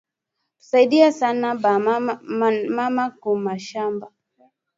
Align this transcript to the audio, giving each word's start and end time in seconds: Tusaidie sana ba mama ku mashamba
Tusaidie 0.59 1.07
sana 1.19 1.47
ba 1.63 1.73
mama 2.97 3.05
ku 3.21 3.31
mashamba 3.45 4.07